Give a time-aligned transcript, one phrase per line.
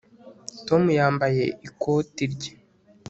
[0.67, 2.51] Tom yambaye ikoti rye